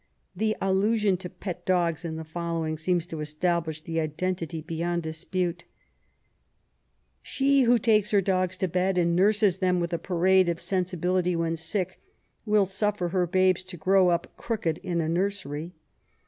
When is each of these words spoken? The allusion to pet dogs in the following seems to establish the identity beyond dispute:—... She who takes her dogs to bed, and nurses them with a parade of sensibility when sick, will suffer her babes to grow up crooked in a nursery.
The 0.35 0.57
allusion 0.59 1.15
to 1.17 1.29
pet 1.29 1.63
dogs 1.63 2.03
in 2.03 2.15
the 2.15 2.23
following 2.23 2.75
seems 2.79 3.05
to 3.05 3.19
establish 3.19 3.81
the 3.83 3.99
identity 3.99 4.59
beyond 4.61 5.03
dispute:—... 5.03 5.63
She 7.21 7.61
who 7.65 7.77
takes 7.77 8.09
her 8.09 8.19
dogs 8.19 8.57
to 8.57 8.67
bed, 8.67 8.97
and 8.97 9.15
nurses 9.15 9.57
them 9.59 9.79
with 9.79 9.93
a 9.93 9.99
parade 9.99 10.49
of 10.49 10.59
sensibility 10.59 11.35
when 11.35 11.55
sick, 11.55 12.01
will 12.47 12.65
suffer 12.65 13.09
her 13.09 13.27
babes 13.27 13.63
to 13.65 13.77
grow 13.77 14.09
up 14.09 14.35
crooked 14.37 14.79
in 14.79 15.01
a 15.01 15.07
nursery. 15.07 15.71